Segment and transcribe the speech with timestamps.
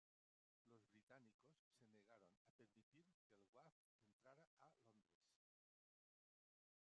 [0.71, 2.89] Los británicos se negaron a permitir
[3.21, 5.29] que el Wafd entrara a Londres.